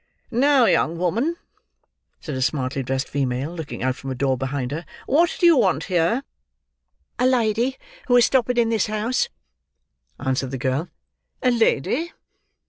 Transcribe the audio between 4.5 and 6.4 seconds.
her, "who do you want here?"